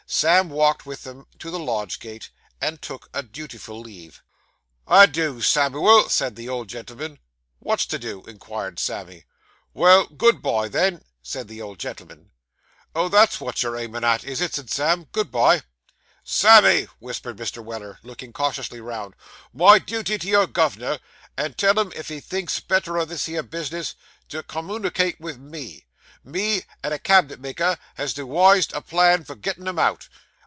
[0.13, 4.21] Sam walked with them to the lodge gate, and took a dutiful leave.
[4.85, 7.17] 'A do, Samivel,' said the old gentleman.
[7.61, 9.23] 'Wot's a do?' inquired Sammy.
[9.73, 12.31] 'Well, good bye, then,' said the old gentleman.
[12.93, 15.05] 'Oh, that's wot you're aimin' at, is it?' said Sam.
[15.13, 15.61] 'Good bye!'
[16.25, 17.63] 'Sammy,' whispered Mr.
[17.63, 19.13] Weller, looking cautiously round;
[19.53, 20.99] 'my duty to your gov'nor,
[21.37, 23.95] and tell him if he thinks better o' this here bis'ness,
[24.27, 25.85] to com moonicate vith me.
[26.23, 30.07] Me and a cab'net maker has dewised a plan for gettin' him out.